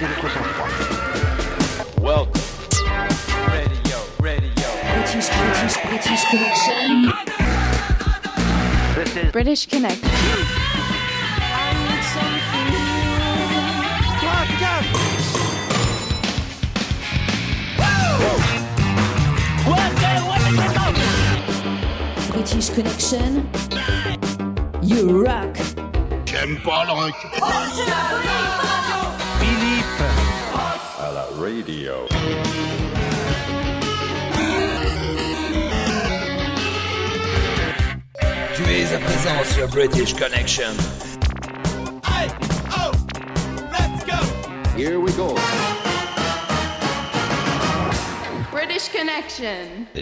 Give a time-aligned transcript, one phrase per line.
[0.00, 0.68] Gardez votre sang-froid.
[2.00, 2.32] Welcome.
[3.48, 4.68] Radio, radio.
[4.94, 7.12] British, British, British Connection.
[8.94, 10.00] This is British Connect.
[22.30, 23.50] British Connection.
[24.82, 25.58] You rock.
[26.24, 27.16] J'aime pas le rock.
[31.40, 31.68] Philippe.
[31.68, 32.06] À la radio.
[38.54, 40.74] Tu es à présent sur British Connection.
[44.76, 45.34] Here we go.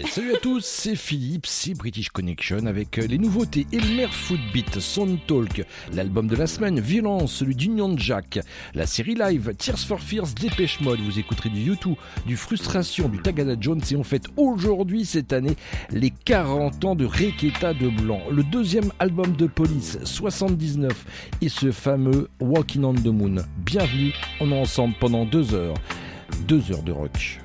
[0.09, 5.65] Salut à tous, c'est Philippe, c'est British Connection avec les nouveautés Elmer Footbeat, Sound Talk,
[5.91, 8.39] l'album de la semaine, Violence, celui d'Union Jack,
[8.73, 13.21] la série live, Tears for Fears, Dépêche Mode, vous écouterez du YouTube, du Frustration, du
[13.21, 13.81] Tagada Jones.
[13.91, 15.57] Et on fête aujourd'hui, cette année,
[15.89, 21.05] les 40 ans de Requeta de Blanc, le deuxième album de Police, 79,
[21.41, 23.43] et ce fameux Walking on the Moon.
[23.57, 25.75] Bienvenue, on est ensemble pendant deux heures,
[26.47, 27.39] deux heures de rock.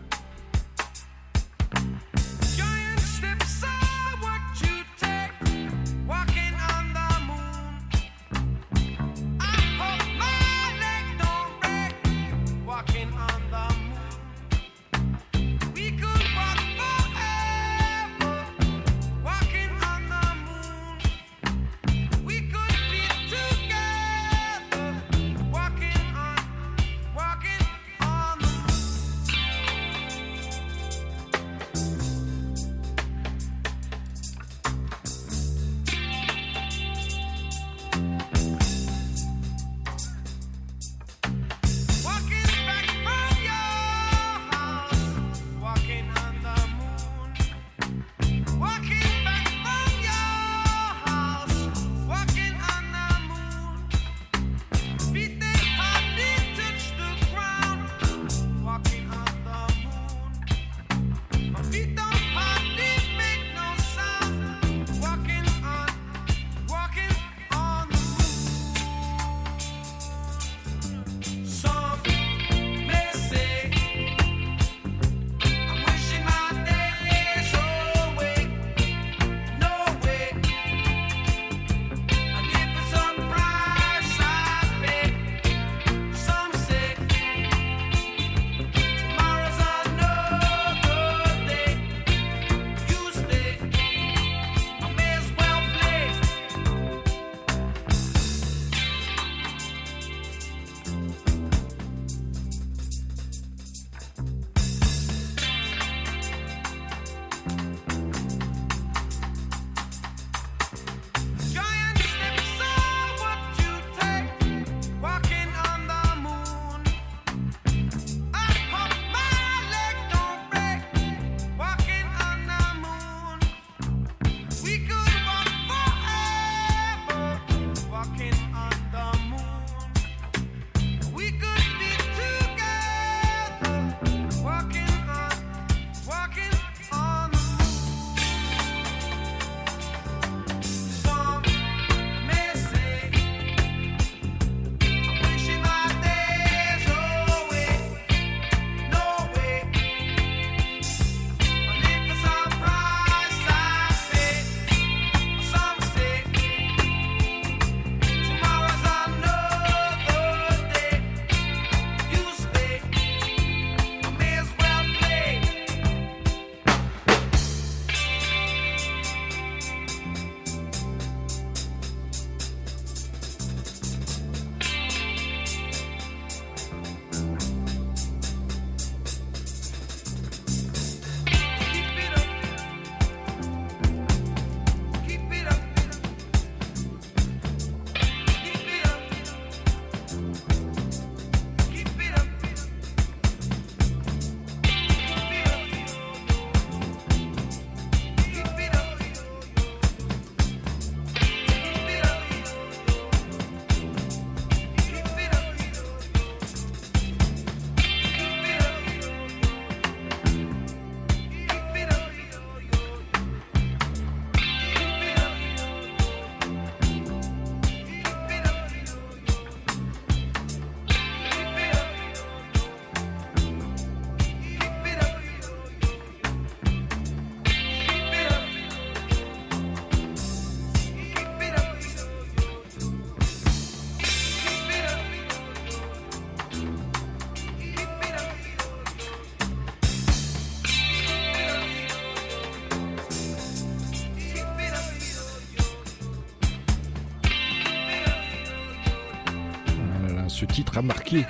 [250.55, 251.25] titre a marqué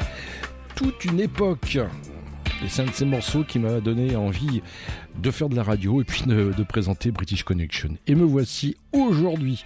[0.75, 1.79] toute une époque.
[2.63, 4.61] Et c'est un de ces morceaux qui m'a donné envie
[5.19, 7.97] de faire de la radio et puis de, présenter British Connection.
[8.07, 9.65] Et me voici aujourd'hui.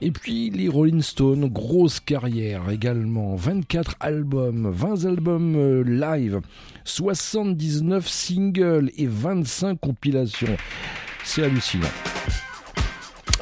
[0.00, 3.36] Et puis les Rolling Stones, grosse carrière également.
[3.36, 6.40] 24 albums, 20 albums euh, live,
[6.84, 10.56] 79 singles et 25 compilations.
[11.22, 11.86] C'est hallucinant.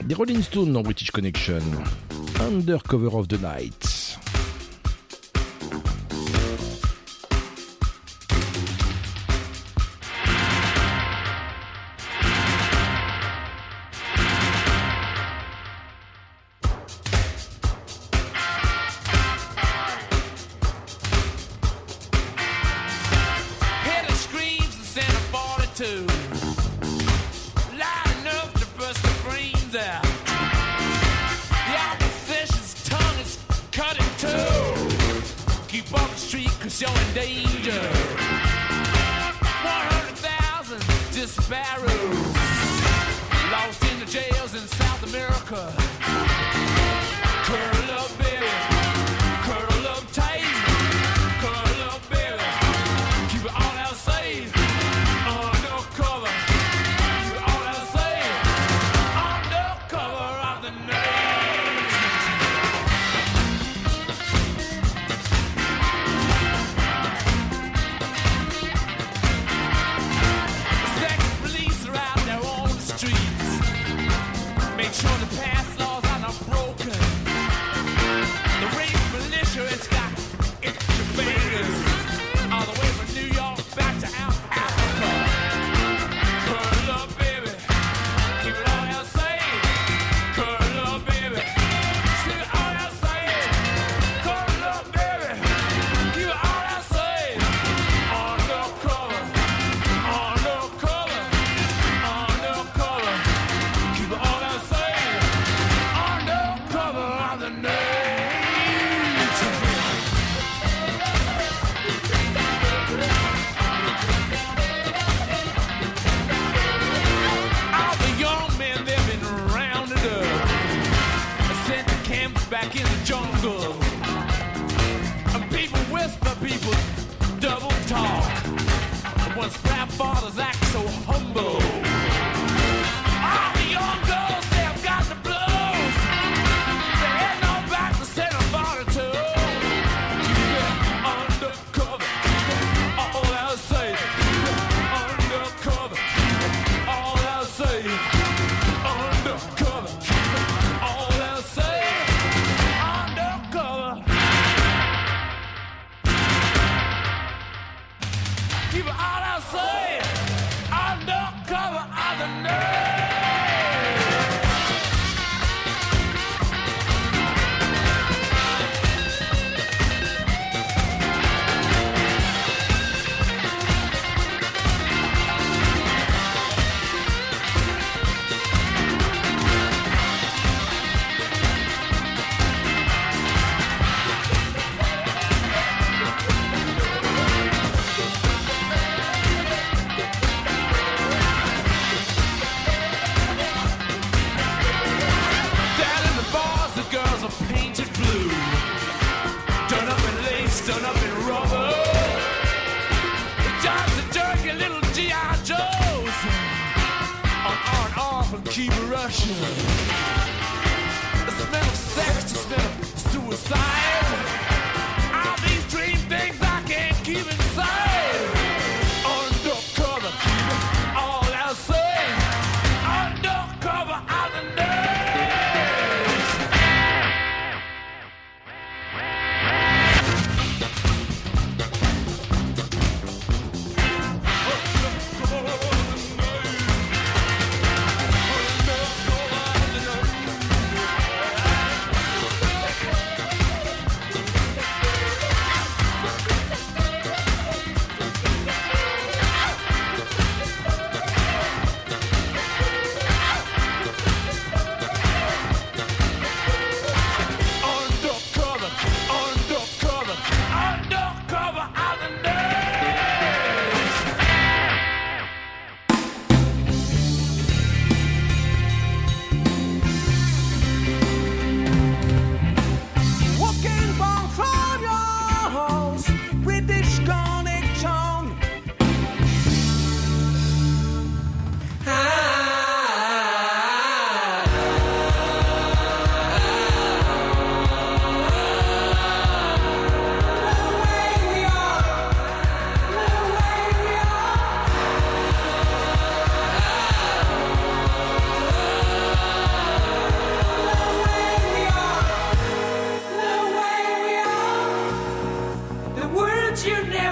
[0.03, 1.63] Des Rolling Stones dans British Connection.
[2.41, 4.04] Undercover of the night.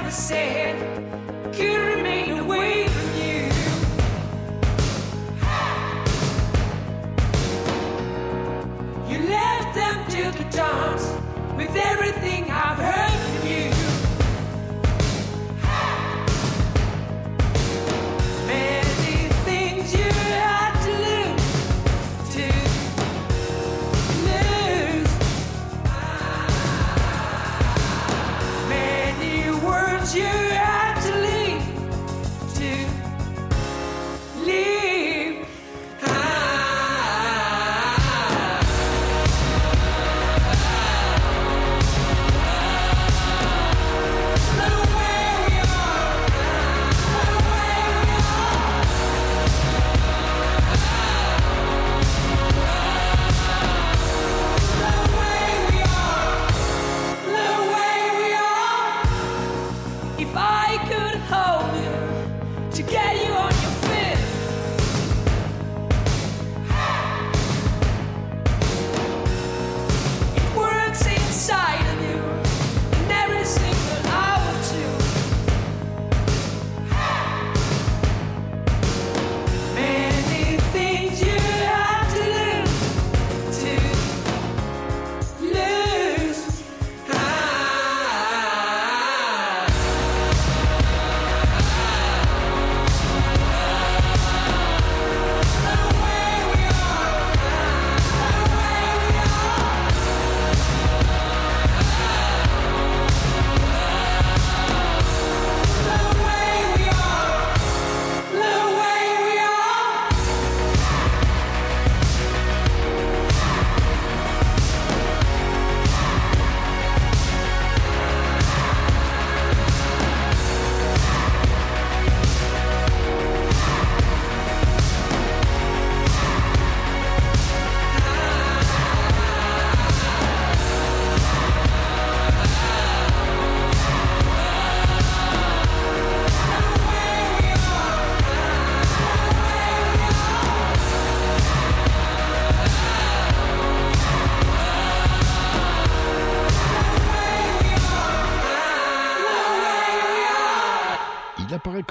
[0.02, 1.54] never said.
[1.54, 1.91] Could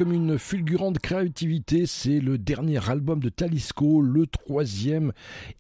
[0.02, 1.86] comme une fulgurante créativité.
[1.86, 5.12] C'est le dernier album de Talisco, le troisième,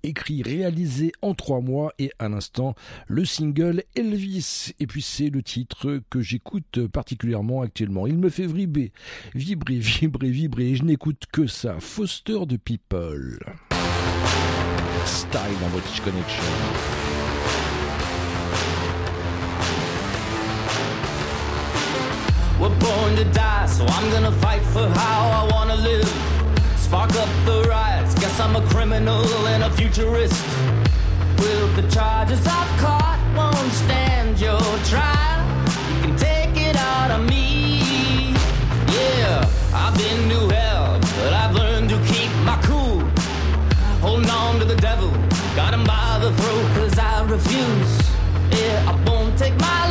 [0.01, 2.73] écrit, réalisé en trois mois et à l'instant,
[3.05, 4.73] le single Elvis.
[4.79, 8.07] Et puis c'est le titre que j'écoute particulièrement actuellement.
[8.07, 8.91] Il me fait vibrer,
[9.35, 11.79] vibrer, vibrer, vibrer et je n'écoute que ça.
[11.79, 13.37] Foster de People.
[15.05, 16.43] Style dans British Connection.
[22.61, 26.07] We're born to die, so I'm gonna fight for how I wanna live.
[26.77, 30.39] Spark up the riots, guess I'm a criminal and a futurist.
[31.39, 35.41] Will the charges I've caught won't stand your trial?
[35.89, 38.35] You can take it out of me.
[38.95, 43.01] Yeah, I've been to hell, but I've learned to keep my cool.
[44.01, 45.09] Holding on to the devil,
[45.55, 47.93] got him by the throat, cause I refuse.
[48.51, 49.90] Yeah, I won't take my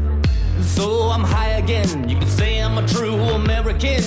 [0.81, 2.09] So I'm high again.
[2.09, 4.01] You can say I'm a true American.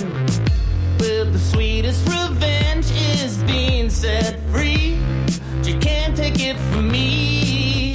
[0.99, 4.99] With the sweetest revenge is being set free.
[5.55, 7.93] But You can't take it from me.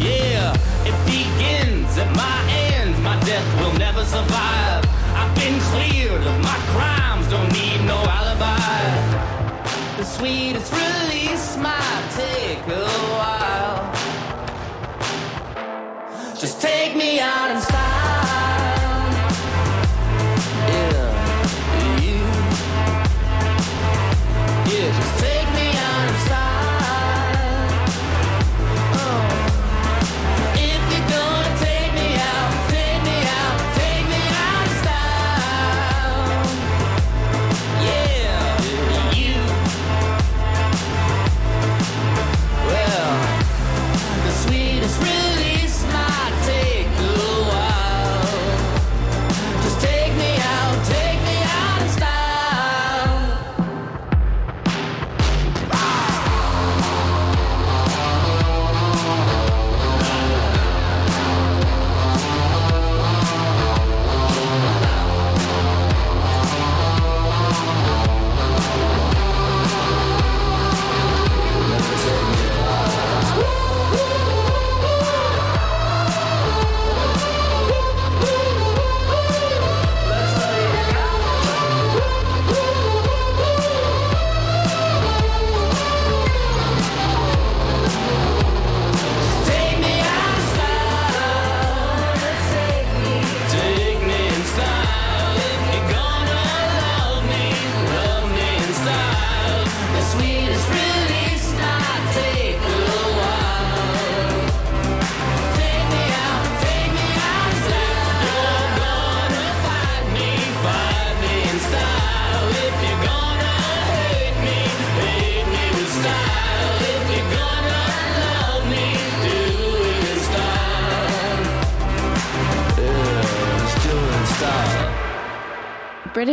[0.00, 0.56] Yeah,
[0.90, 2.38] it begins at my
[2.74, 3.00] end.
[3.04, 4.82] My death will never survive.
[5.20, 8.88] I've been cleared of my crimes, don't need no alibi.
[9.98, 12.88] The sweetest release might take a
[13.20, 13.78] while.
[16.34, 17.95] Just take me out and style.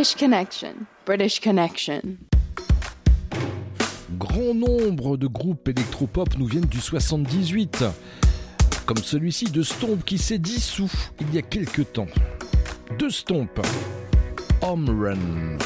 [0.03, 0.73] British Connection.
[1.05, 2.01] British Connection.
[4.17, 7.85] Grand nombre de groupes électropop nous viennent du 78,
[8.85, 12.09] comme celui-ci de Stomp qui s'est dissous il y a quelques temps.
[12.99, 13.61] De Stomp,
[14.61, 15.57] Home Run.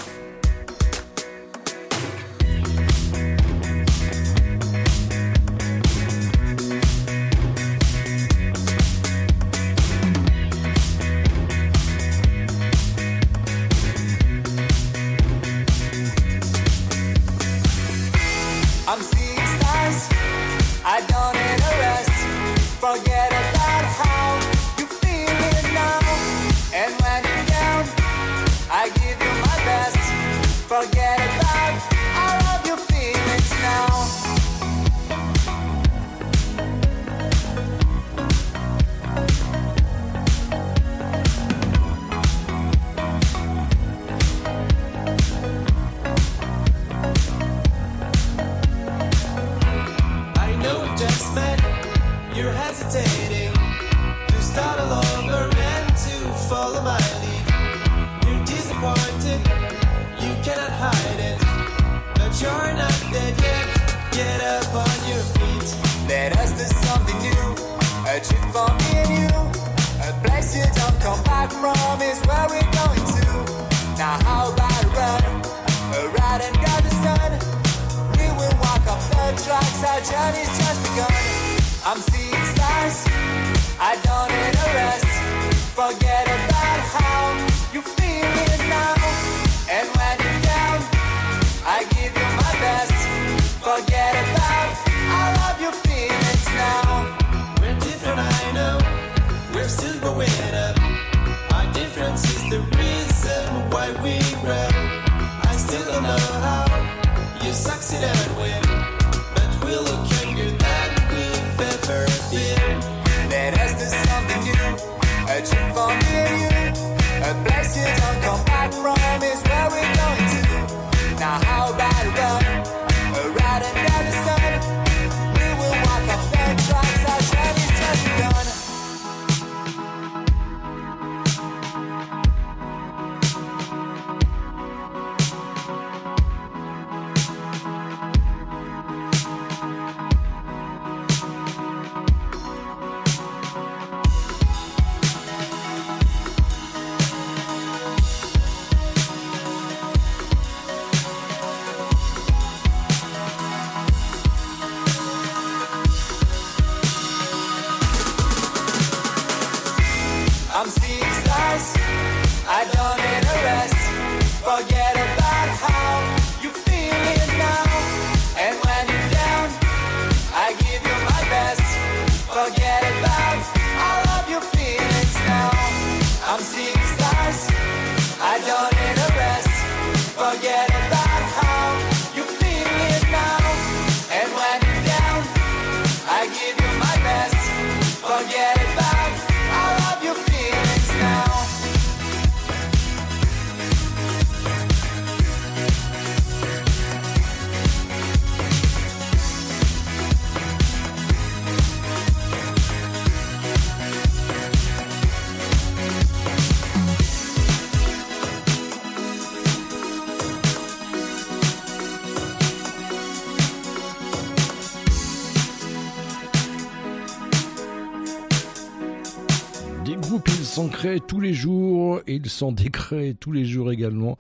[221.08, 224.18] tous les jours et ils s'en décréent tous les jours également.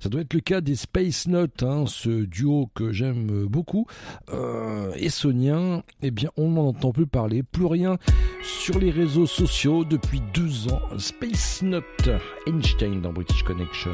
[0.00, 3.86] Ça doit être le cas des Space Notes, hein, ce duo que j'aime beaucoup,
[4.32, 5.82] euh, essonien.
[6.02, 7.98] Eh bien, on n'en entend plus parler, plus rien
[8.42, 10.82] sur les réseaux sociaux depuis deux ans.
[10.98, 12.10] Space Note,
[12.46, 13.92] Einstein dans British Connection.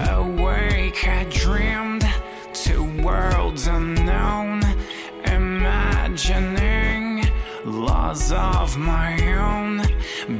[0.00, 2.04] Awake, I dreamed
[2.54, 4.62] two worlds unknown,
[5.26, 7.01] imagining.
[7.64, 9.82] laws of my own,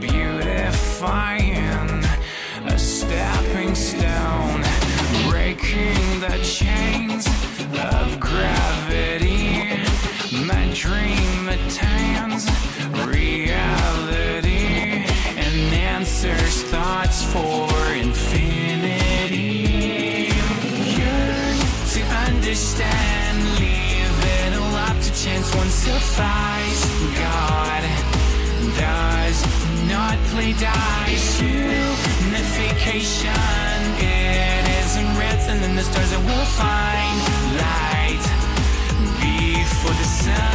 [0.00, 2.04] beautifying
[2.66, 4.71] a stepping stone.
[40.24, 40.51] time.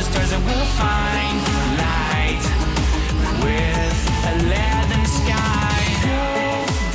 [0.00, 1.40] The stars that we'll find
[1.76, 2.44] light
[3.44, 3.96] with
[4.30, 5.76] a leaden sky.
[6.08, 6.24] Go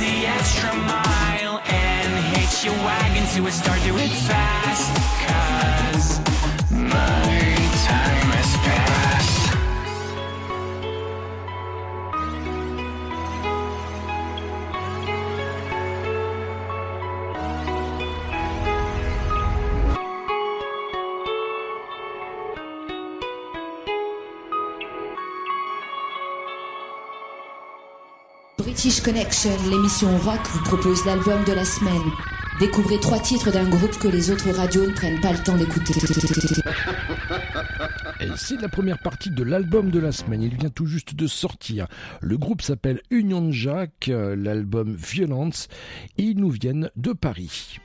[0.02, 3.78] the extra mile and hitch your wagon to a start.
[3.84, 4.90] Do it fast,
[28.86, 32.08] British Connection, l'émission rock vous propose l'album de la semaine.
[32.60, 35.92] Découvrez trois titres d'un groupe que les autres radios ne prennent pas le temps d'écouter.
[38.20, 40.40] Et c'est la première partie de l'album de la semaine.
[40.40, 41.88] Il vient tout juste de sortir.
[42.20, 45.66] Le groupe s'appelle Union Jack, euh, l'album Violence,
[46.16, 47.80] ils nous viennent de Paris.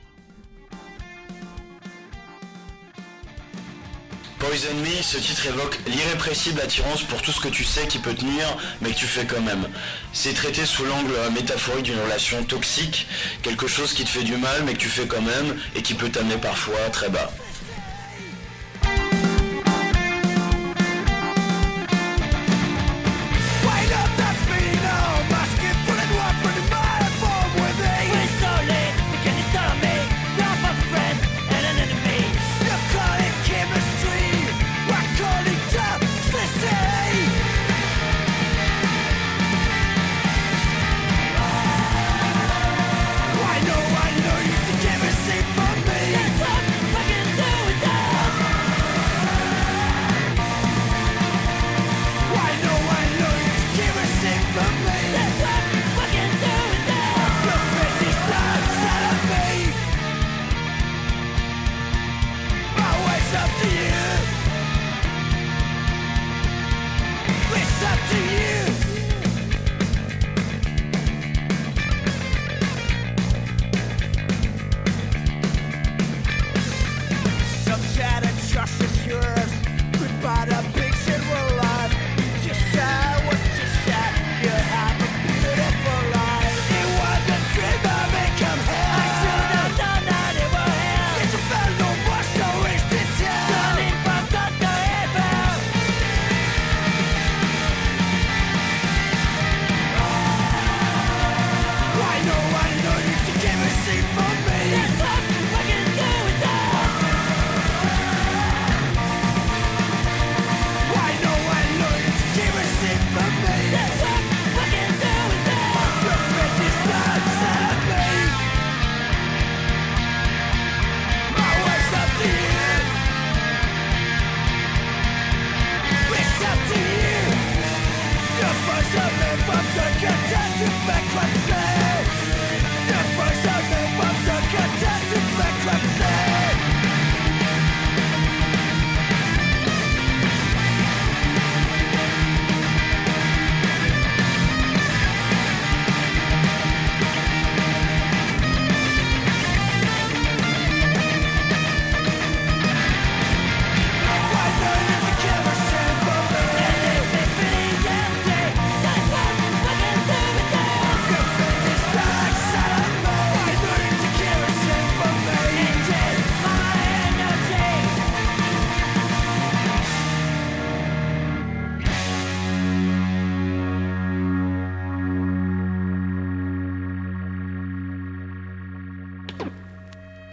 [4.42, 8.12] Poison Me, ce titre évoque l'irrépressible attirance pour tout ce que tu sais qui peut
[8.12, 9.68] te nuire, mais que tu fais quand même.
[10.12, 13.06] C'est traité sous l'angle euh, métaphorique d'une relation toxique,
[13.42, 15.94] quelque chose qui te fait du mal, mais que tu fais quand même, et qui
[15.94, 17.30] peut t'amener parfois très bas.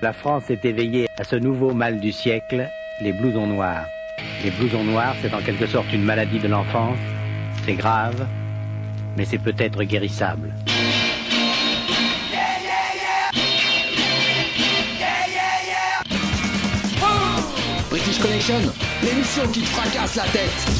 [0.10, 2.68] La France est éveillée à ce nouveau mal du siècle,
[3.00, 3.86] les blousons noirs.
[4.44, 6.98] Les blousons noirs, c'est en quelque sorte une maladie de l'enfance.
[7.64, 8.26] C'est grave,
[9.16, 10.52] mais c'est peut-être guérissable.
[17.92, 18.62] British Connection,
[19.04, 20.79] l'émission qui te fracasse la tête.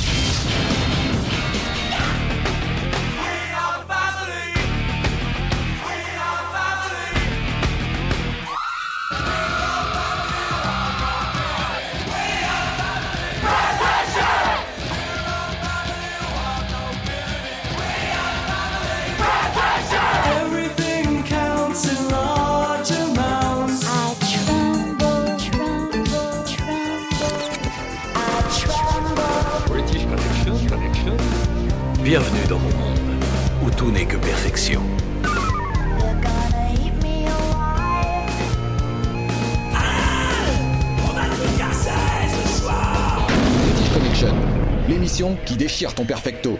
[45.88, 46.60] ton perfecto.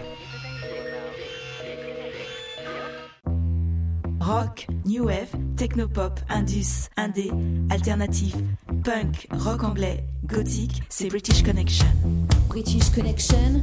[4.18, 7.30] Rock, new wave, technopop, indus, indé,
[7.70, 8.34] alternatif,
[8.82, 11.86] punk, rock anglais, gothique, c'est British Connection.
[12.48, 13.59] British Connection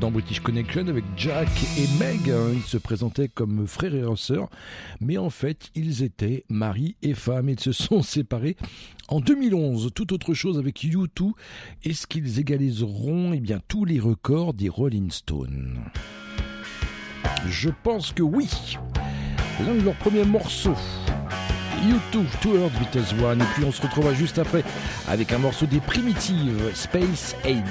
[0.00, 2.30] dans British Connection avec Jack et Meg.
[2.30, 2.52] Hein.
[2.54, 4.48] Ils se présentaient comme frères et sœurs,
[5.00, 7.48] mais en fait, ils étaient mari et femme.
[7.48, 8.56] Ils se sont séparés
[9.08, 9.90] en 2011.
[9.94, 11.32] Tout autre chose avec U2.
[11.84, 13.32] Est-ce qu'ils égaliseront?
[13.32, 15.78] Eh bien, tous les records des Rolling Stones
[17.48, 18.48] Je pense que oui.
[19.60, 20.76] L'un de leurs premiers morceaux.
[21.84, 23.40] YouTube, Two Earth Vitesse One.
[23.40, 24.64] Et puis on se retrouvera juste après
[25.08, 27.64] avec un morceau des primitives, Space Aid.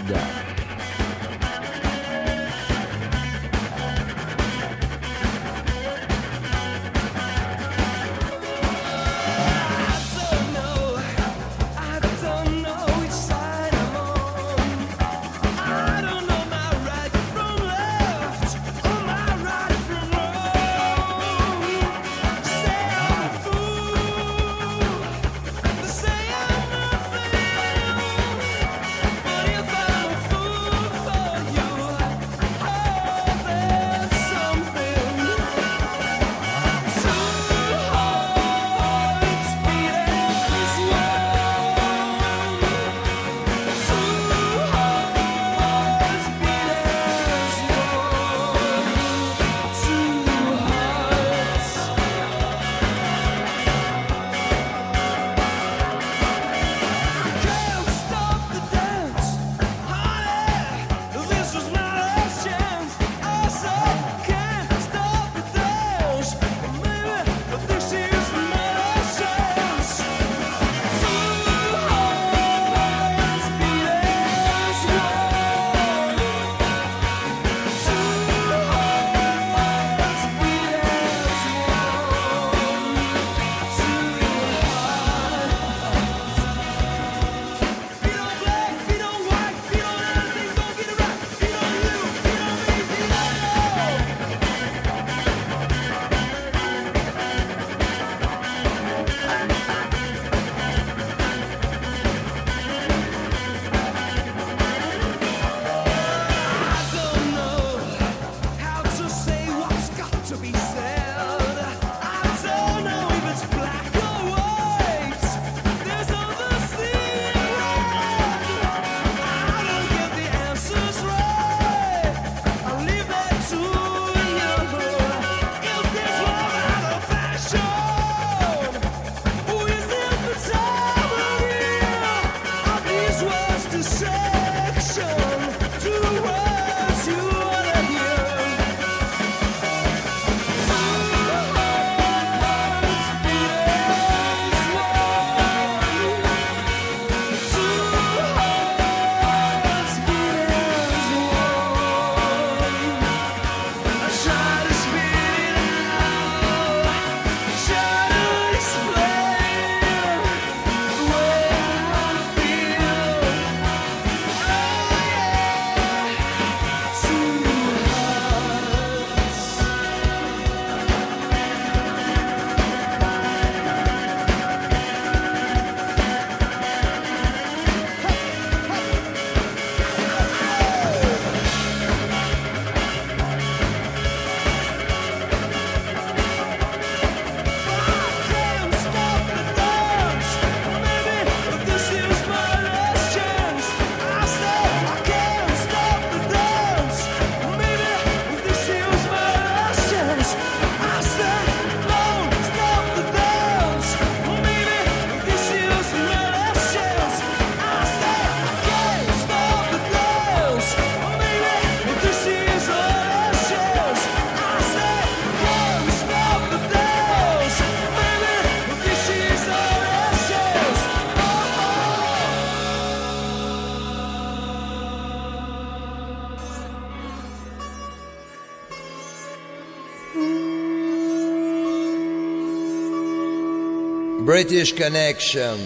[234.36, 235.58] British Connection,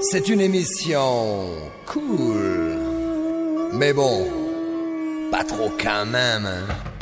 [0.00, 1.46] c'est une émission
[1.84, 2.78] cool.
[3.74, 4.26] Mais bon,
[5.30, 6.46] pas trop quand même.
[6.46, 6.93] Hein?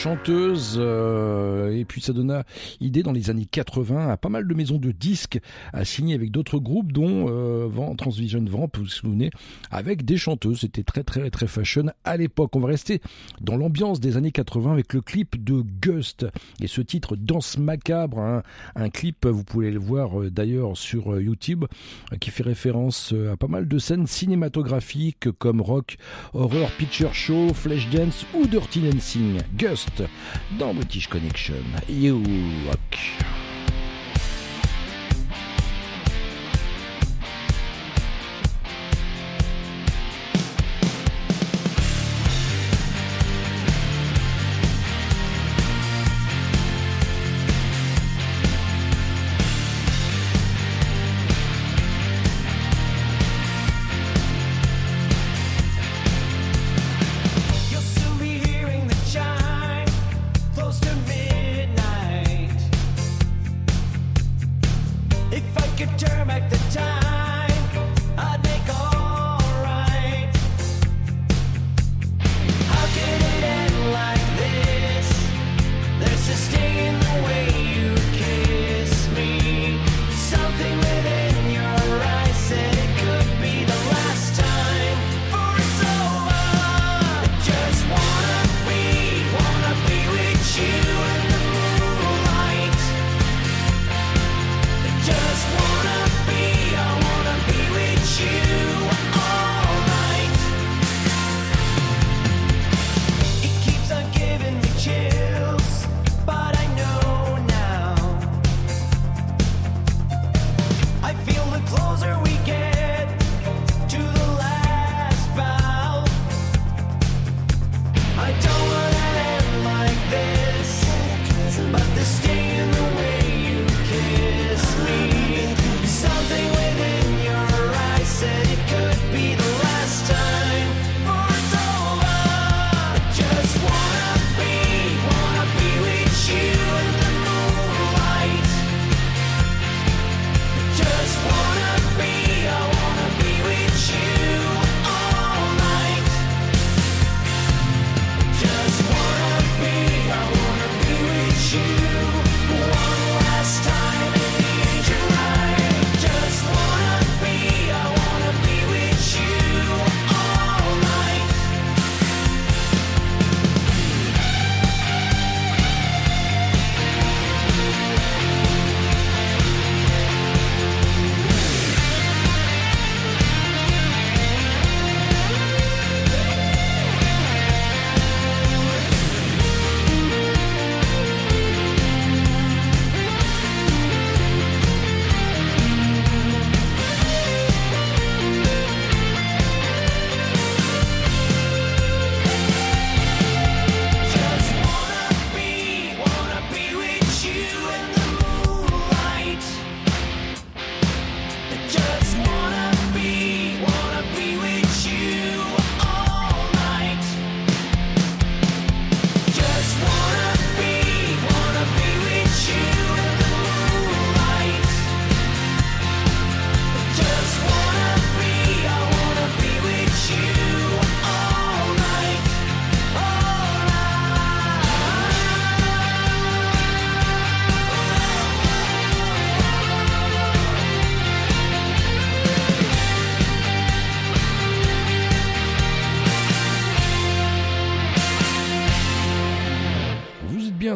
[0.00, 0.99] Chanteuse euh,
[1.90, 2.44] puis ça donna
[2.80, 5.40] idée dans les années 80 à pas mal de maisons de disques
[5.72, 9.30] à signer avec d'autres groupes dont euh, Transvision Vamp, vous vous souvenez,
[9.70, 10.60] avec des chanteuses.
[10.60, 12.54] C'était très très très fashion à l'époque.
[12.54, 13.00] On va rester
[13.40, 16.26] dans l'ambiance des années 80 avec le clip de Gust
[16.60, 18.42] et ce titre Danse macabre, hein.
[18.76, 21.64] un clip vous pouvez le voir euh, d'ailleurs sur euh, YouTube
[22.20, 25.96] qui fait référence euh, à pas mal de scènes cinématographiques comme rock,
[26.32, 29.38] horror, picture show, flash dance ou dirty dancing.
[29.56, 30.02] Gust
[30.58, 31.54] dans British Connection.
[31.88, 32.22] You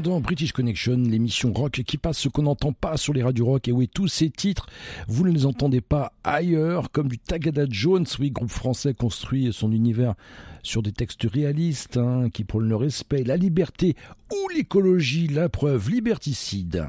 [0.04, 3.68] dans British Connection, l'émission rock qui passe ce qu'on n'entend pas sur les radios rock.
[3.68, 4.66] Et oui, tous ces titres,
[5.08, 9.72] vous ne les entendez pas ailleurs, comme du Tagada Jones, oui, groupe français construit son
[9.72, 10.14] univers
[10.62, 13.96] sur des textes réalistes hein, qui prônent le respect, la liberté
[14.30, 16.86] ou l'écologie, la preuve liberticide.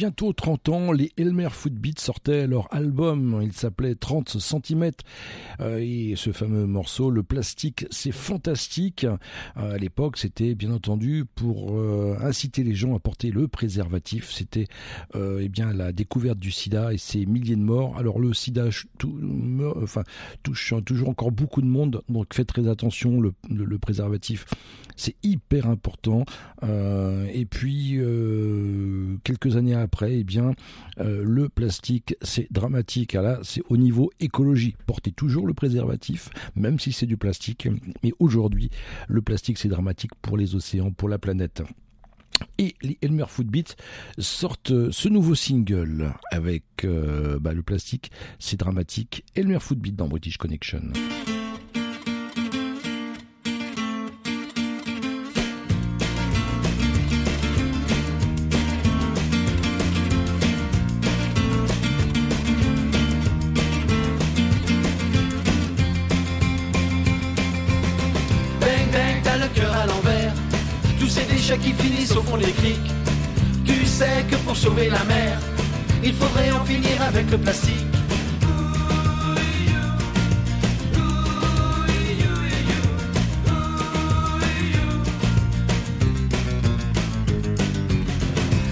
[0.00, 3.40] Bientôt 30 ans, les Elmer Footbeats sortaient leur album.
[3.42, 4.92] Il s'appelait 30 cm.
[5.60, 9.04] et ce fameux morceau, le plastique, c'est fantastique.
[9.04, 14.30] Euh, à l'époque, c'était bien entendu pour euh, inciter les gens à porter le préservatif.
[14.32, 14.68] C'était
[15.16, 17.98] euh, eh bien la découverte du sida et ses milliers de morts.
[17.98, 18.70] Alors le sida
[20.42, 23.20] touche toujours encore beaucoup de monde, donc faites très attention.
[23.20, 24.46] Le préservatif,
[25.00, 26.24] c'est hyper important.
[26.62, 30.52] Euh, et puis euh, quelques années après, eh bien
[30.98, 33.14] euh, le plastique, c'est dramatique.
[33.14, 34.76] Ah c'est au niveau écologie.
[34.86, 37.68] Portez toujours le préservatif, même si c'est du plastique.
[38.02, 38.70] Mais aujourd'hui,
[39.08, 41.62] le plastique, c'est dramatique pour les océans, pour la planète.
[42.58, 43.74] Et les Elmer Footbeats
[44.18, 49.24] sortent ce nouveau single avec bah, le plastique, c'est dramatique.
[49.34, 50.82] Elmer Footbeat dans British Connection.
[71.58, 72.92] Qui finissent au fond des criques.
[73.64, 75.38] Tu sais que pour sauver la mer,
[76.04, 77.86] il faudrait en finir avec le plastique.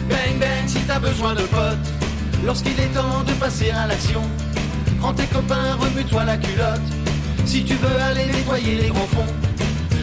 [0.09, 1.89] Bang bang, si t'as besoin de potes,
[2.45, 4.23] lorsqu'il est temps de passer à l'action,
[5.01, 6.89] prends tes copains, remue-toi la culotte.
[7.45, 9.35] Si tu veux aller nettoyer les grands fonds,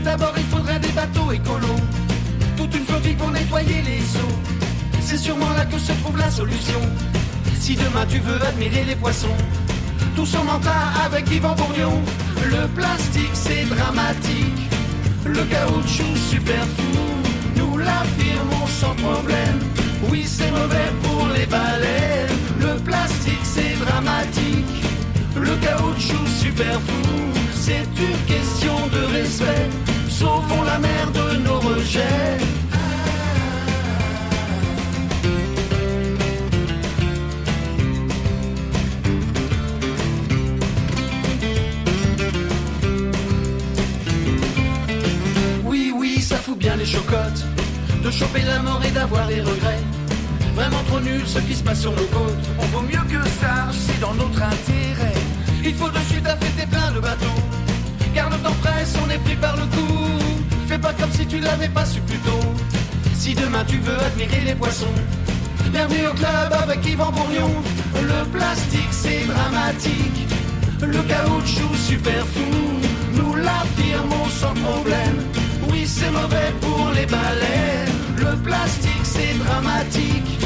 [0.03, 1.81] d'abord il faudrait des bateaux écolos,
[2.73, 4.37] une flottille pour nettoyer les eaux.
[5.01, 6.79] C'est sûrement là que se trouve la solution.
[7.59, 9.37] Si demain tu veux admirer les poissons,
[10.15, 10.71] Tous en mentin
[11.05, 12.01] avec Yvan Bourgnon.
[12.49, 14.69] Le plastique c'est dramatique.
[15.25, 16.99] Le caoutchouc super fou.
[17.57, 19.59] Nous l'affirmons sans problème.
[20.09, 22.37] Oui, c'est mauvais pour les baleines.
[22.59, 24.85] Le plastique c'est dramatique.
[25.35, 27.11] Le caoutchouc super fou.
[27.53, 29.94] C'est une question de respect.
[30.17, 32.37] Sauvons la mer de nos rejets.
[45.65, 47.45] Oui, oui, ça fout bien les chocottes.
[48.01, 49.83] De choper la mort et d'avoir des regrets.
[50.55, 52.47] Vraiment trop nul ce qui se passe sur nos côtes.
[52.59, 55.19] On vaut mieux que ça, c'est dans notre intérêt.
[55.65, 57.41] Il faut de suite affêter plein de bateaux
[58.13, 60.04] Car le temps presse, on est pris par le coup
[60.93, 62.53] comme si tu l'avais pas su plus tôt.
[63.15, 64.93] Si demain tu veux admirer les poissons
[65.71, 67.49] Bienvenue au club avec Yvan Bourgnon
[67.95, 70.27] Le plastique c'est dramatique.
[70.81, 72.51] Le caoutchouc super fou.
[73.13, 75.17] Nous l'affirmons sans problème.
[75.69, 77.95] Oui c'est mauvais pour les baleines.
[78.17, 80.39] Le plastique c'est dramatique.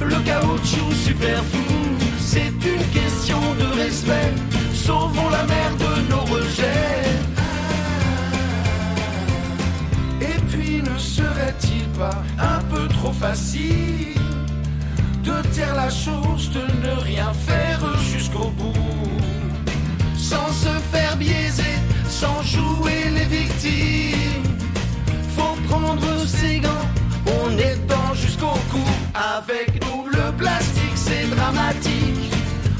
[0.00, 1.74] Le caoutchouc super fou.
[2.18, 4.32] C'est une question de respect.
[4.72, 7.11] Sauvons la mer de nos rejets
[10.52, 14.20] puis ne serait-il pas un peu trop facile
[15.24, 17.80] de taire la chose, de ne rien faire
[18.12, 19.20] jusqu'au bout,
[20.16, 21.76] sans se faire biaiser,
[22.08, 24.42] sans jouer les victimes.
[25.36, 26.86] Faut prendre ses gants,
[27.44, 28.84] on est dedans jusqu'au cou.
[29.38, 32.32] Avec nous, le plastique c'est dramatique,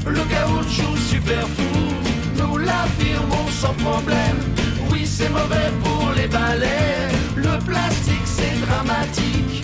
[0.05, 1.73] le caoutchouc super fou,
[2.37, 4.37] nous l'affirmons sans problème.
[4.91, 7.07] Oui, c'est mauvais pour les balais,
[7.53, 9.63] le plastique c'est dramatique.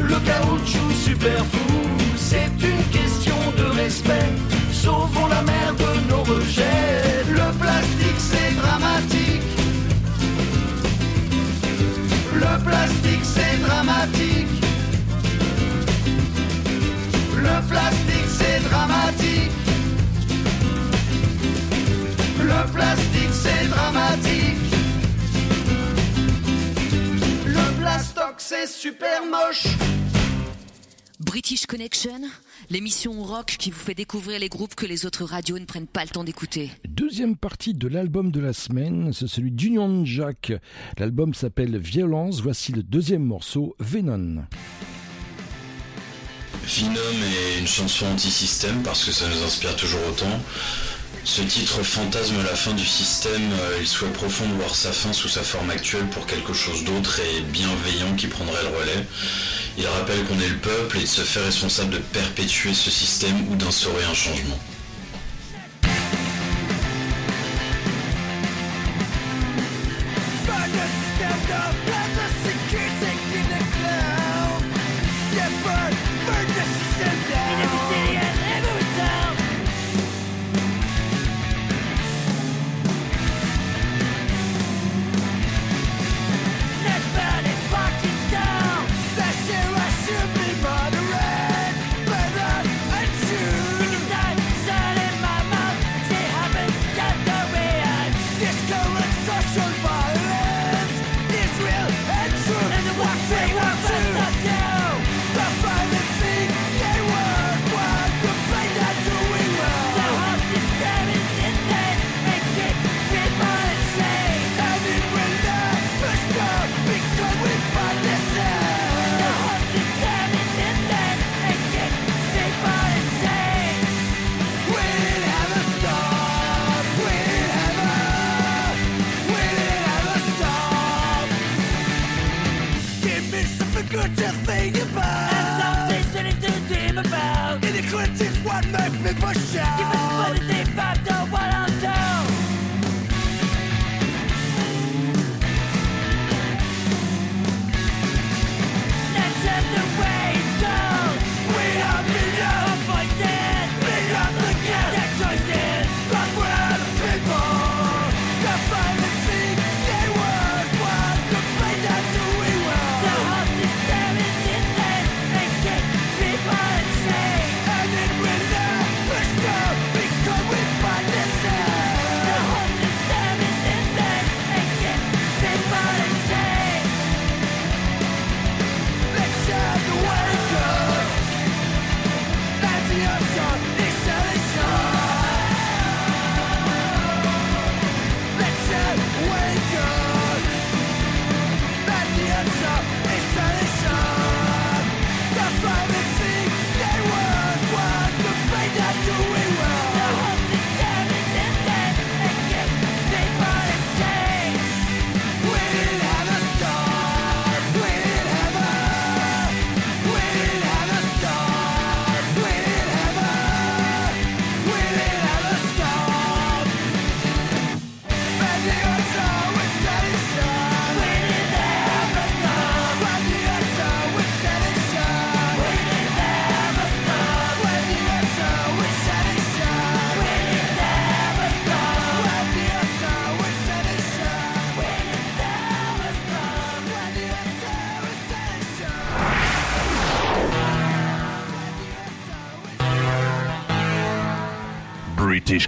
[0.00, 1.74] Le caoutchouc super fou,
[2.16, 4.30] c'est une question de respect.
[4.72, 7.24] Sauvons la mer de nos rejets.
[7.28, 9.42] Le plastique c'est dramatique.
[12.34, 14.56] Le plastique c'est dramatique.
[17.36, 19.52] Le plastique c'est dramatique.
[22.40, 24.65] Le plastique c'est dramatique.
[28.38, 29.66] C'est super moche.
[31.18, 32.20] British Connection,
[32.70, 36.04] l'émission rock qui vous fait découvrir les groupes que les autres radios ne prennent pas
[36.04, 36.70] le temps d'écouter.
[36.86, 40.52] Deuxième partie de l'album de la semaine, c'est celui d'Union Jack.
[40.98, 42.40] L'album s'appelle Violence.
[42.40, 44.44] Voici le deuxième morceau, Venom.
[46.64, 50.40] Venom est une chanson anti-système parce que ça nous inspire toujours autant.
[51.26, 55.12] Ce titre fantasme la fin du système, euh, il souhaite profond de voir sa fin
[55.12, 59.04] sous sa forme actuelle pour quelque chose d'autre et bienveillant qui prendrait le relais.
[59.76, 63.48] Il rappelle qu'on est le peuple et de se faire responsable de perpétuer ce système
[63.50, 64.56] ou d'instaurer un changement.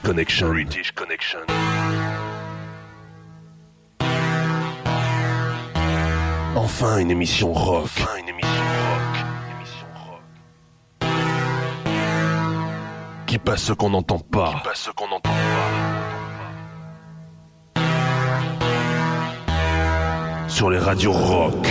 [0.09, 0.49] Connection.
[0.49, 1.41] British Connection.
[6.57, 7.85] Enfin une émission rock.
[7.85, 9.19] Enfin une émission rock.
[9.55, 10.23] Émission rock.
[13.27, 14.55] Qui passe ce qu'on n'entend pas.
[14.55, 15.29] Qui passe ce qu'on n'entend
[17.75, 17.85] pas.
[20.49, 21.67] Sur les radios rock.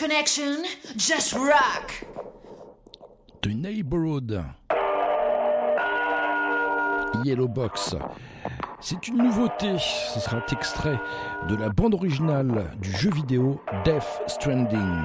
[0.00, 0.64] Connection,
[0.96, 2.06] just rock.
[3.42, 4.42] The Neighborhood.
[7.22, 7.94] Yellow Box.
[8.80, 9.76] C'est une nouveauté.
[9.76, 10.98] Ce sera un extrait
[11.50, 15.04] de la bande originale du jeu vidéo Death Stranding.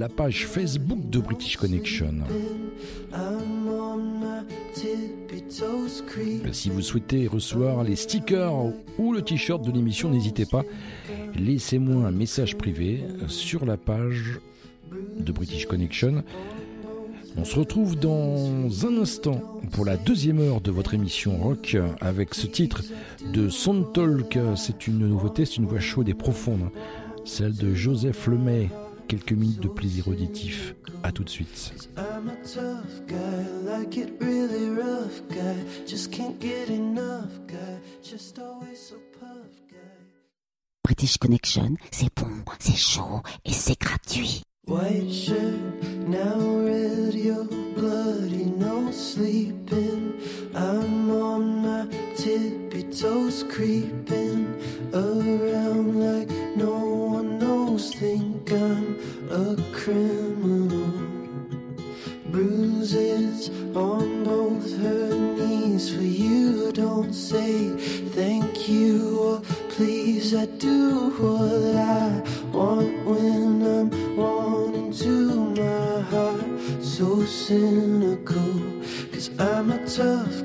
[0.00, 2.14] La page Facebook de British Connection.
[6.52, 8.54] Si vous souhaitez recevoir les stickers
[8.96, 10.64] ou le t-shirt de l'émission, n'hésitez pas.
[11.34, 14.40] Laissez-moi un message privé sur la page
[15.18, 16.24] de British Connection.
[17.36, 22.34] On se retrouve dans un instant pour la deuxième heure de votre émission rock avec
[22.34, 22.82] ce titre
[23.34, 24.38] de Sound Talk.
[24.56, 26.70] C'est une nouveauté, c'est une voix chaude et profonde,
[27.26, 28.70] celle de Joseph Lemay.
[29.10, 30.76] Quelques minutes de plaisir auditif.
[31.02, 31.72] À tout de suite.
[31.96, 35.56] I'm a tough guy, like it really rough guy.
[35.84, 39.76] Just can't get enough guy, just always so puff guy.
[40.84, 42.30] British Connection, c'est bon,
[42.60, 44.42] c'est chaud et c'est gratuit.
[44.68, 45.58] White shirt,
[46.06, 50.14] now red, your bloody, no sleeping.
[50.54, 54.46] I'm on my tippy toes, creeping
[54.94, 56.99] around like no
[57.80, 58.98] Think I'm
[59.30, 60.92] a criminal.
[62.26, 66.72] Bruises on both her knees for you.
[66.72, 67.70] Don't say
[68.10, 70.34] thank you or please.
[70.34, 72.22] I do what I
[72.52, 75.30] want when I'm wanting to.
[75.56, 78.52] My heart so cynical.
[79.10, 80.39] Cause I'm a tough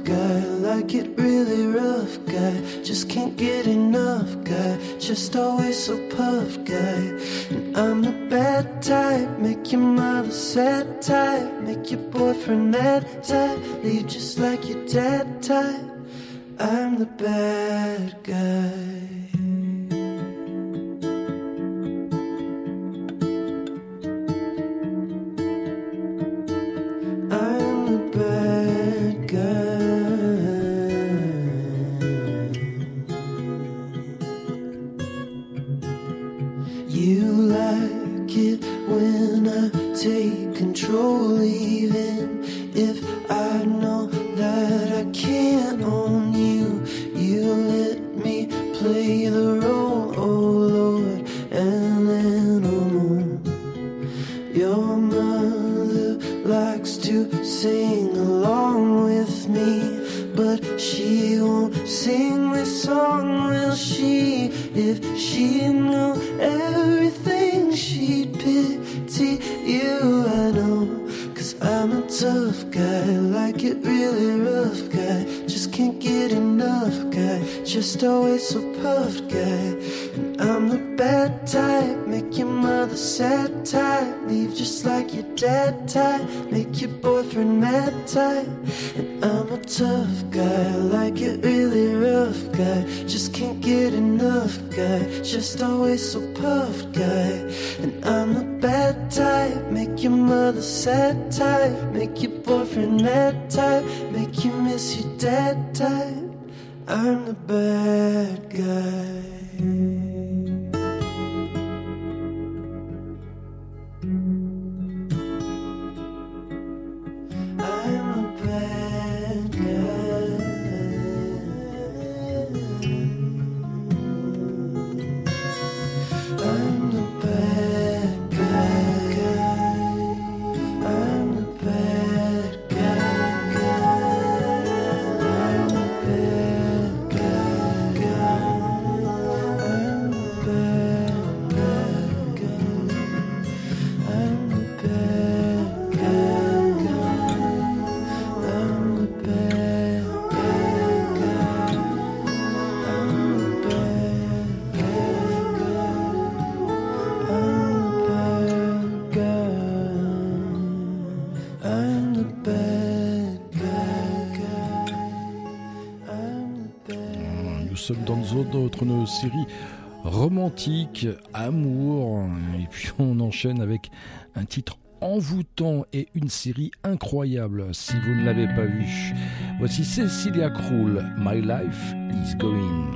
[171.33, 172.27] amour,
[172.59, 173.91] et puis on enchaîne avec
[174.35, 179.13] un titre envoûtant et une série incroyable si vous ne l'avez pas vu.
[179.59, 181.93] Voici Cecilia Krull, My Life
[182.23, 182.93] is Going.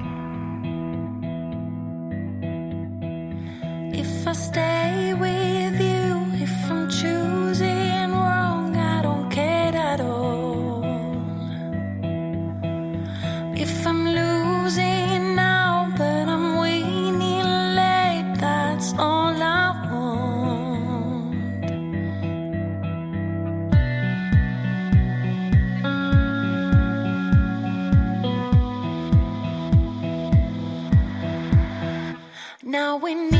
[3.93, 5.58] If I stay with
[32.79, 33.38] Now we need.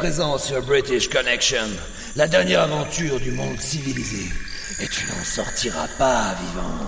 [0.00, 1.68] Présent sur British Connection,
[2.16, 4.32] la dernière aventure du monde civilisé.
[4.80, 6.86] Et tu n'en sortiras pas vivant.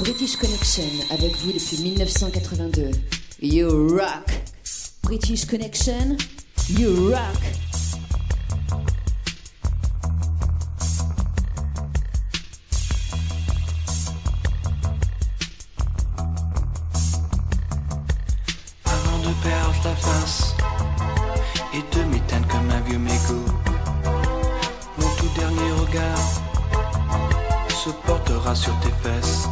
[0.00, 2.90] British Connection avec vous depuis 1982.
[3.42, 4.30] You rock.
[5.02, 6.16] British Connection,
[6.70, 7.53] you rock.
[27.84, 29.46] Se portera sur tes fesses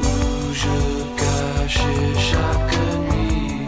[0.00, 0.78] où je
[1.22, 2.76] cachais chaque
[3.10, 3.66] nuit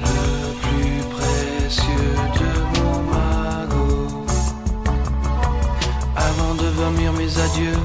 [0.00, 4.26] le plus précieux de mon magot.
[6.14, 7.80] Avant de vomir mes adieux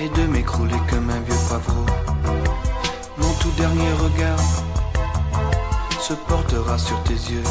[0.00, 1.86] et de m'écrouler comme un vieux poivreau.
[3.16, 4.44] Mon tout dernier regard
[5.98, 7.50] se portera sur tes yeux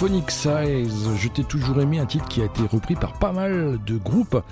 [0.00, 3.32] de Polyphonic Size, je t'ai toujours aimé un titre qui a été repris par pas
[3.32, 4.42] mal de groupes.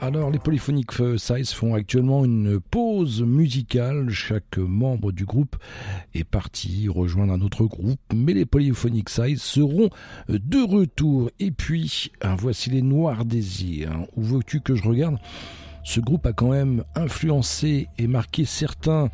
[0.00, 5.56] Alors les Polyphonic Size font actuellement une pause musicale, chaque membre du groupe
[6.14, 9.90] est parti rejoindre un autre groupe, mais les Polyphonic Size seront
[10.30, 11.30] de retour.
[11.40, 14.06] Et puis, voici les Noirs Désirs.
[14.16, 15.18] Où veux-tu que je regarde?
[15.86, 19.08] Ce groupe a quand même influencé et marqué certains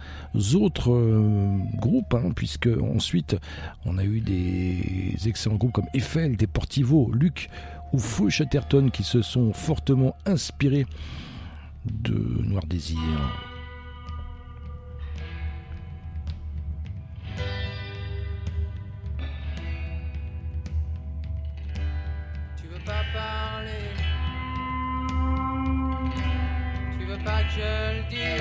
[0.54, 3.36] autres euh, groupes, hein, puisque ensuite
[3.84, 7.50] on a eu des excellents groupes comme Eiffel, Deportivo, Luc
[7.92, 10.86] ou Fou Chatterton qui se sont fortement inspirés
[11.84, 12.96] de Noir Désir.
[27.56, 28.31] Je le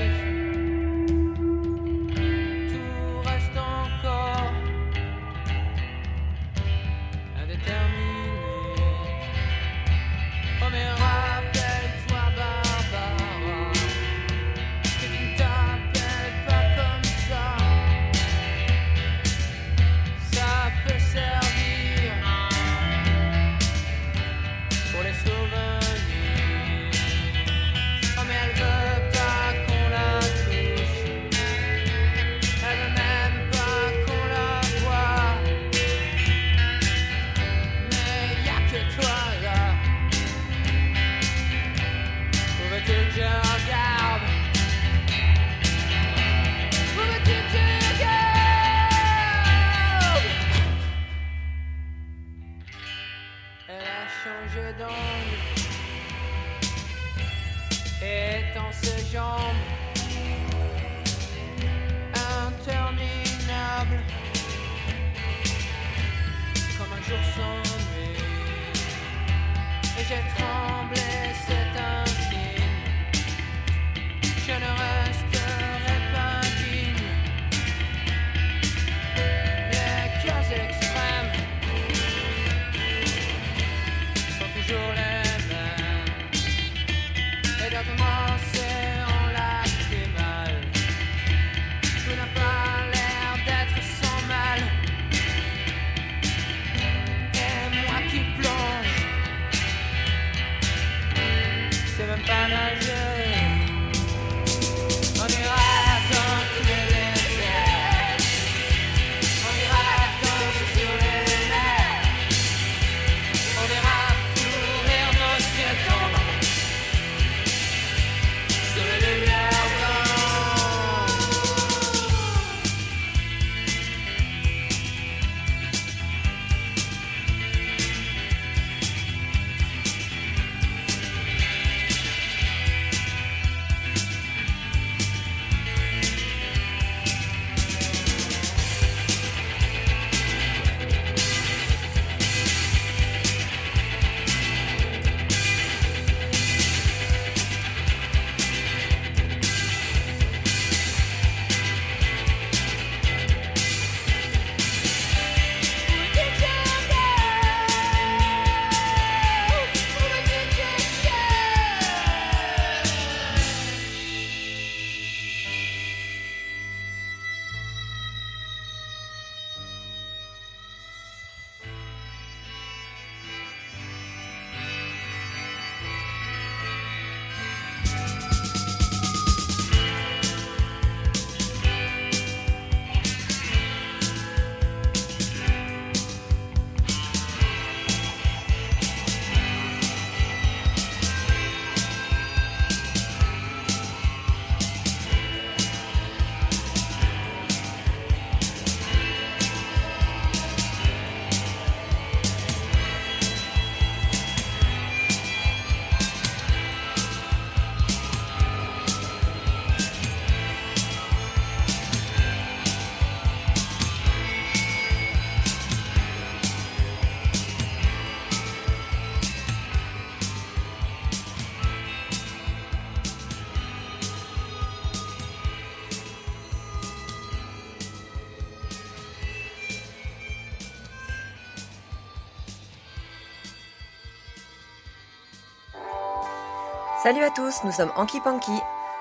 [237.01, 238.51] Salut à tous, nous sommes Anki Panky.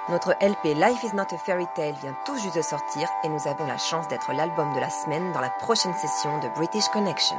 [0.08, 3.46] Notre LP Life is not a fairy tale vient tout juste de sortir et nous
[3.46, 7.36] avons la chance d'être l'album de la semaine dans la prochaine session de British Connection.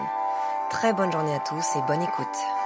[0.69, 2.60] Très bonne journée à tous et bonne écoute.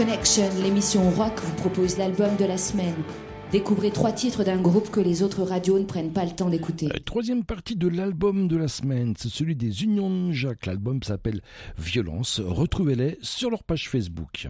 [0.00, 2.94] Connection, l'émission rock, vous propose l'album de la semaine.
[3.52, 6.86] Découvrez trois titres d'un groupe que les autres radios ne prennent pas le temps d'écouter.
[6.86, 10.64] Euh, troisième partie de l'album de la semaine, c'est celui des Unions Jacques.
[10.64, 11.42] L'album s'appelle
[11.76, 12.40] Violence.
[12.42, 14.46] Retrouvez-les sur leur page Facebook.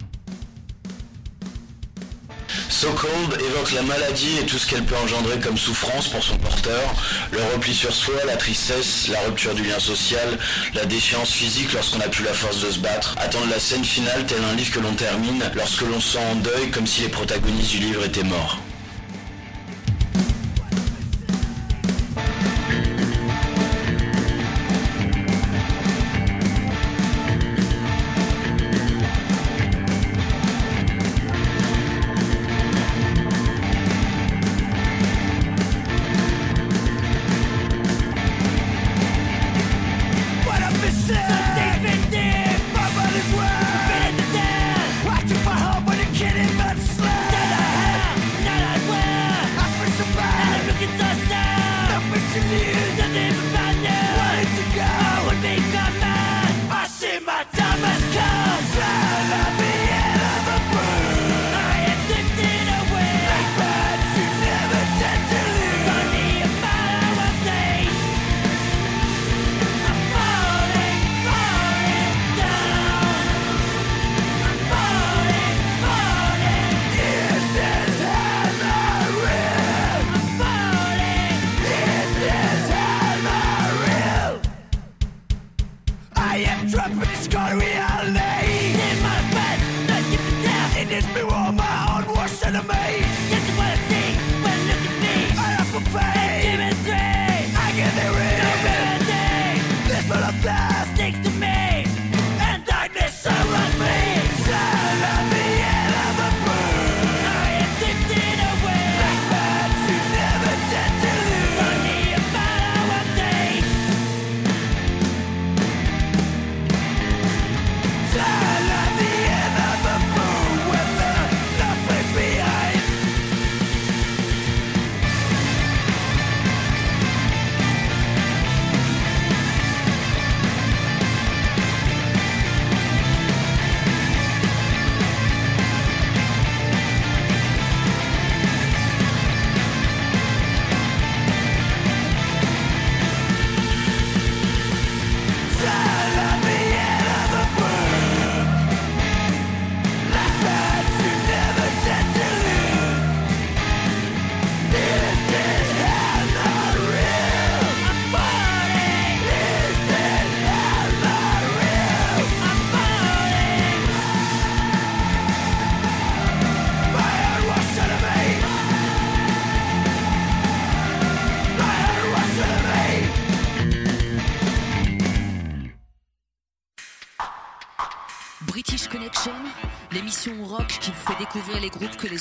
[2.71, 6.37] So Cold évoque la maladie et tout ce qu'elle peut engendrer comme souffrance pour son
[6.37, 6.95] porteur,
[7.31, 10.37] le repli sur soi, la tristesse, la rupture du lien social,
[10.73, 14.25] la défiance physique lorsqu'on n'a plus la force de se battre, attendre la scène finale
[14.25, 17.09] tel un livre que l'on termine lorsque l'on se sent en deuil comme si les
[17.09, 18.57] protagonistes du livre étaient morts.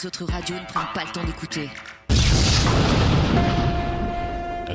[0.07, 1.69] Autres radios ne prennent pas le temps d'écouter.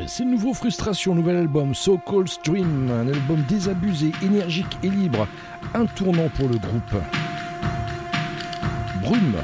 [0.07, 5.27] C'est le nouveau Frustration, nouvel album So Cold Stream, un album désabusé, énergique et libre,
[5.73, 6.95] un tournant pour le groupe.
[9.01, 9.37] Brume.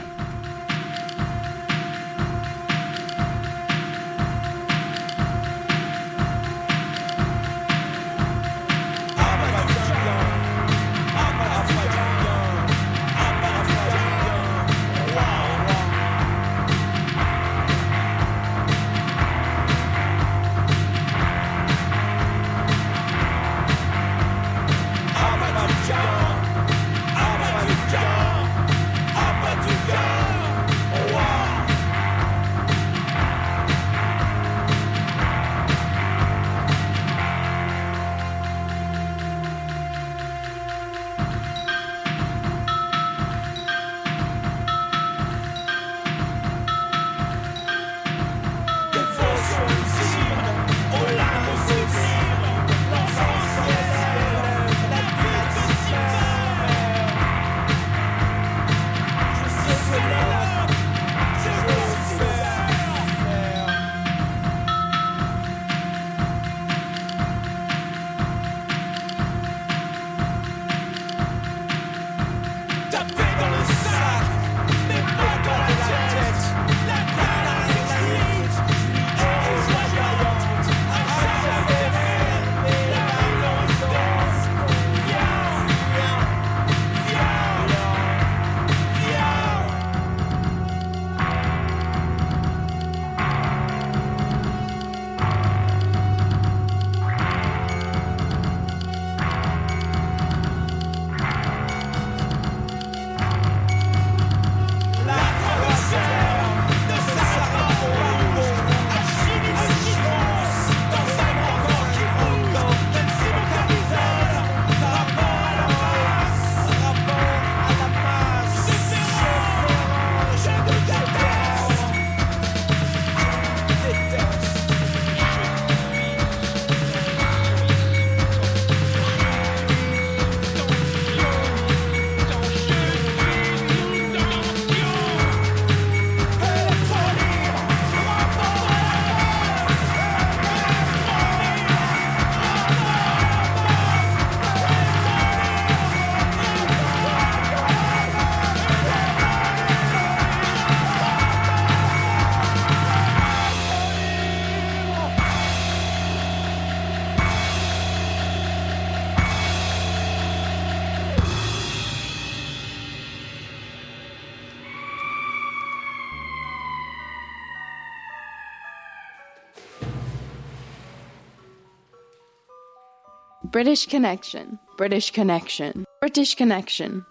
[173.52, 177.06] British Connection, British Connection, British Connection.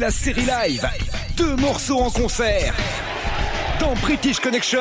[0.00, 0.86] la série live.
[1.36, 2.74] Deux morceaux en concert
[3.80, 4.78] dans British Connection.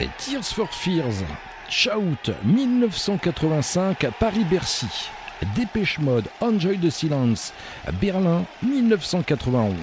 [0.00, 1.24] Et Tears for Fears,
[1.68, 5.10] Shout 1985 à Paris-Bercy.
[5.54, 7.52] Dépêche Mode, Enjoy the Silence,
[8.00, 9.74] Berlin 1991.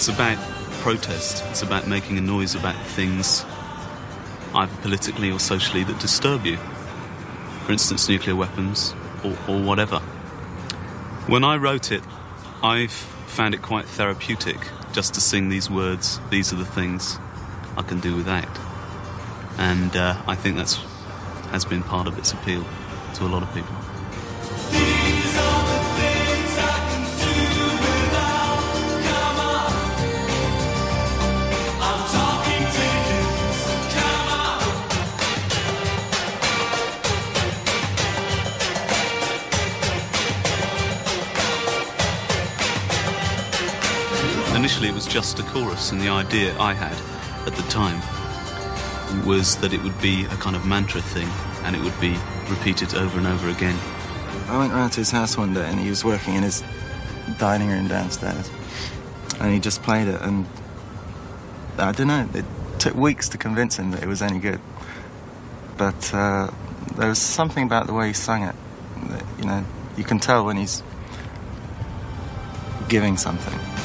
[0.00, 0.38] It's about
[0.80, 1.44] protest.
[1.50, 3.44] It's about making a noise about things,
[4.54, 6.56] either politically or socially, that disturb you.
[7.66, 9.98] For instance, nuclear weapons or, or whatever.
[11.28, 12.02] When I wrote it,
[12.62, 14.56] I've found it quite therapeutic
[14.94, 16.18] just to sing these words.
[16.30, 17.18] These are the things
[17.76, 18.58] I can do without,
[19.58, 20.76] and uh, I think that's
[21.50, 22.64] has been part of its appeal
[23.16, 23.89] to a lot of people.
[45.52, 46.96] Chorus, and the idea I had
[47.46, 48.00] at the time
[49.26, 51.28] was that it would be a kind of mantra thing,
[51.64, 52.16] and it would be
[52.48, 53.78] repeated over and over again.
[54.48, 56.64] I went round to his house one day and he was working in his
[57.38, 58.50] dining room downstairs.
[59.38, 60.44] And he just played it and
[61.78, 62.44] I don't know, it
[62.78, 64.60] took weeks to convince him that it was any good.
[65.76, 66.50] But uh,
[66.96, 68.56] there was something about the way he sang it
[69.08, 69.64] that, you know,
[69.96, 70.82] you can tell when he's
[72.88, 73.79] giving something.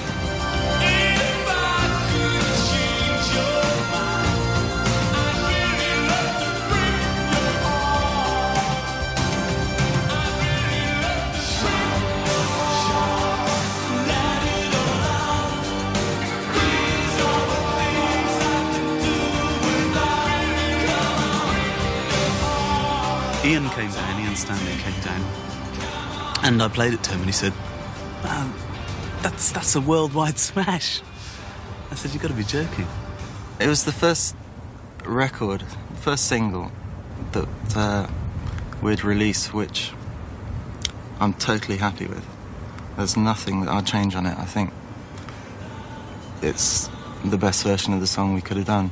[26.46, 27.54] And I played it to him, and he said,
[28.24, 28.54] "Man,
[29.24, 31.02] that's that's a worldwide smash."
[31.92, 32.88] I said, "You've got to be joking."
[33.60, 34.36] It was the first
[35.06, 35.64] record,
[36.02, 36.72] first single
[37.32, 38.08] that uh,
[38.82, 39.92] we'd release, which
[41.20, 42.26] I'm totally happy with.
[42.96, 44.38] There's nothing that I'd change on it.
[44.38, 44.72] I think
[46.42, 46.90] it's
[47.24, 48.92] the best version of the song we could have done.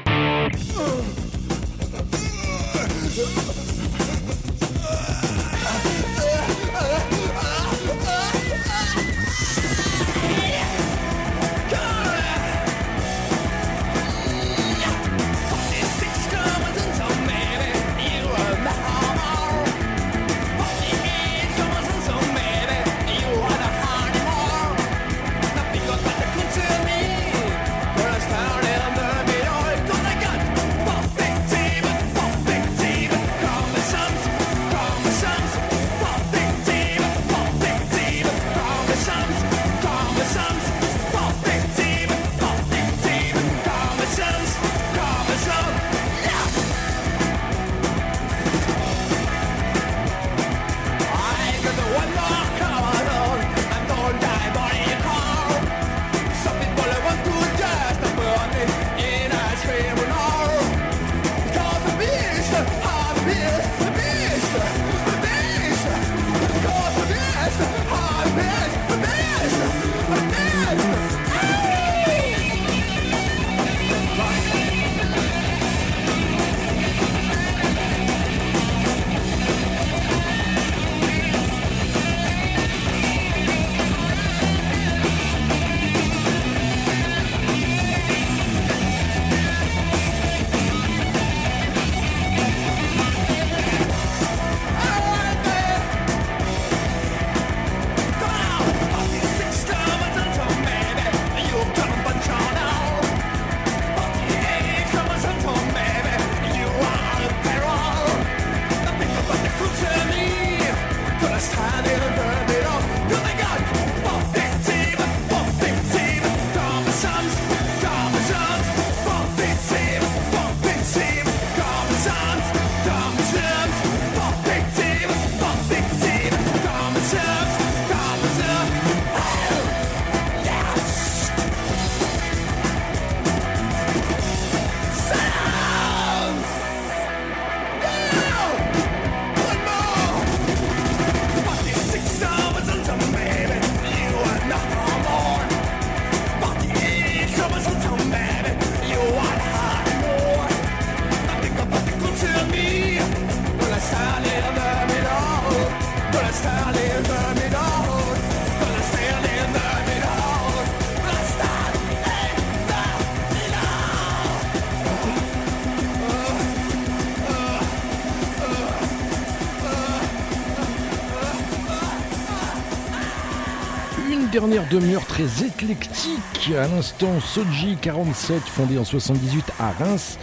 [174.61, 176.51] Dernière demi-heure très éclectique.
[176.55, 180.19] À l'instant, Soji 47, fondé en 78 à Reims.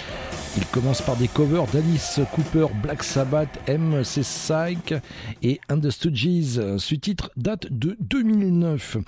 [0.56, 4.94] Il commence par des covers d'Alice Cooper, Black Sabbath, MC Psych
[5.42, 6.78] et And the Stooges.
[6.78, 8.98] Ce titre date de 2009.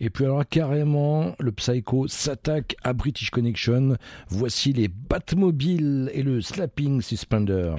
[0.00, 3.96] Et puis alors carrément, le Psycho s'attaque à British Connection.
[4.28, 7.74] Voici les Batmobiles et le Slapping Suspender.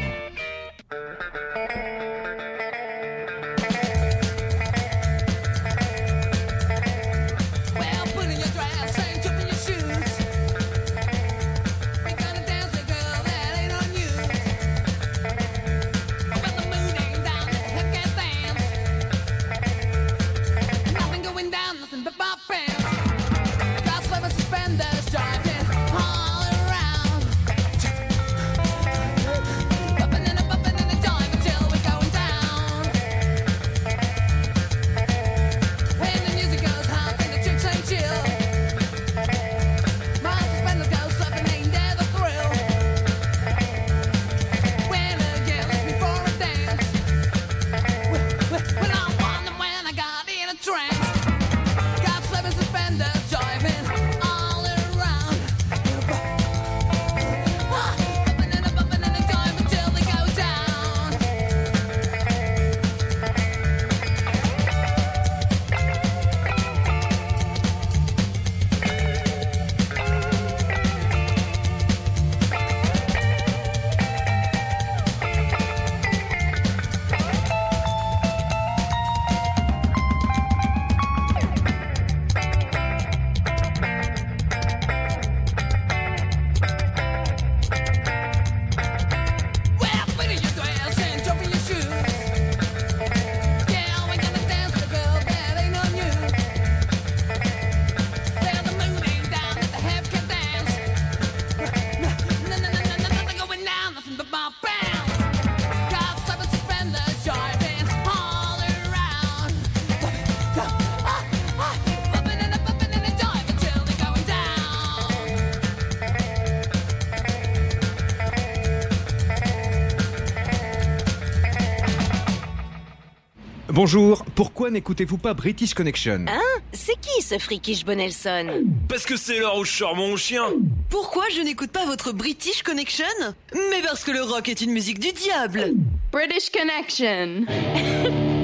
[123.84, 129.40] Bonjour, pourquoi n'écoutez-vous pas British Connection Hein C'est qui ce Frikish Bonelson Parce que c'est
[129.40, 130.44] l'heure où je sors mon chien.
[130.92, 133.08] Pourquoi je n'écoute pas votre British Connection
[133.56, 135.74] Mais parce que le rock est une musique du diable
[136.12, 137.48] British Connection.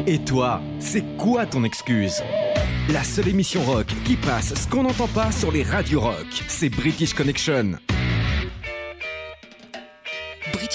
[0.07, 2.23] Et toi, c'est quoi ton excuse
[2.89, 6.69] La seule émission rock qui passe ce qu'on n'entend pas sur les radios rock, c'est
[6.69, 7.73] British Connection.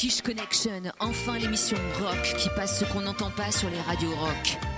[0.02, 4.72] British Connection, enfin l'émission rock qui passe ce qu'on n'entend pas sur les radios rock.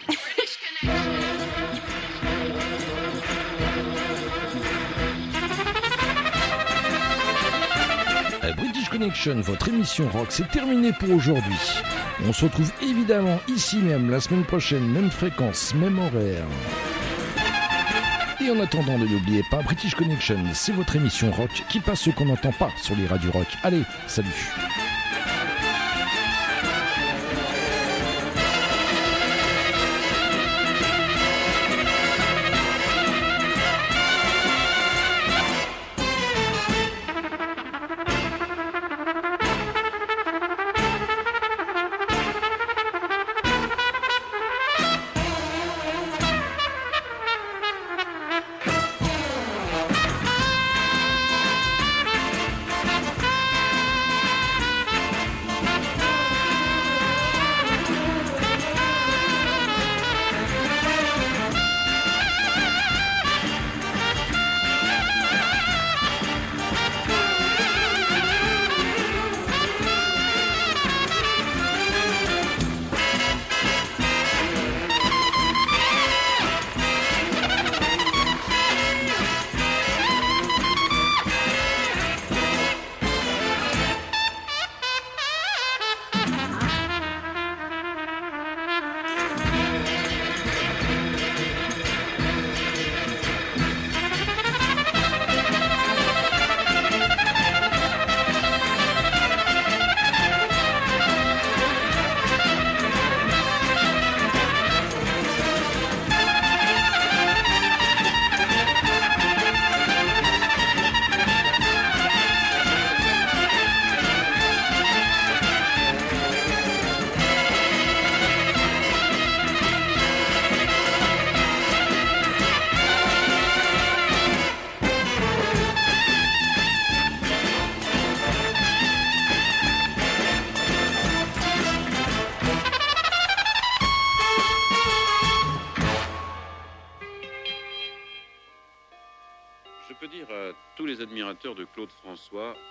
[8.43, 11.43] Euh, British Connection, votre émission rock, c'est terminé pour aujourd'hui.
[12.25, 16.45] On se retrouve évidemment ici même la semaine prochaine, même fréquence, même horaire.
[18.43, 22.09] Et en attendant, ne l'oubliez pas, British Connection, c'est votre émission rock qui passe ce
[22.09, 23.47] qu'on n'entend pas sur les radios rock.
[23.63, 24.51] Allez, salut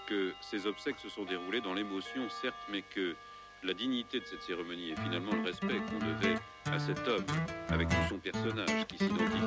[0.06, 3.14] que ces obsèques se sont déroulées dans l'émotion, certes, mais que
[3.62, 6.36] la dignité de cette cérémonie et finalement le respect qu'on devait
[6.72, 7.26] à cet homme,
[7.68, 9.39] avec tout son personnage qui s'identifie